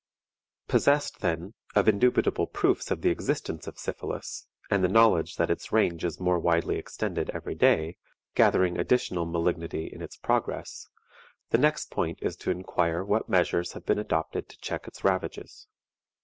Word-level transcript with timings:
Possessed, 0.67 1.19
then, 1.19 1.53
of 1.75 1.87
indubitable 1.87 2.47
proofs 2.47 2.89
of 2.89 3.01
the 3.03 3.11
existence 3.11 3.67
of 3.67 3.77
syphilis, 3.77 4.47
and 4.71 4.83
the 4.83 4.87
knowledge 4.89 5.35
that 5.35 5.51
its 5.51 5.71
range 5.71 6.03
is 6.03 6.19
more 6.19 6.39
widely 6.39 6.77
extended 6.77 7.29
every 7.35 7.53
day, 7.53 7.97
gathering 8.33 8.79
additional 8.79 9.27
malignity 9.27 9.85
in 9.93 10.01
its 10.01 10.17
progress, 10.17 10.87
the 11.51 11.59
next 11.59 11.91
point 11.91 12.17
is 12.23 12.35
to 12.37 12.49
inquire 12.49 13.03
what 13.03 13.29
measures 13.29 13.73
have 13.73 13.85
been 13.85 13.99
adopted 13.99 14.49
to 14.49 14.57
check 14.59 14.87
its 14.87 15.03
ravages. 15.03 15.67